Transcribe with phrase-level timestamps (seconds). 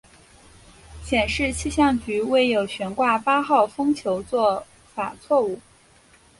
[1.03, 5.59] 显示气象局未有悬挂八号风球做法错误。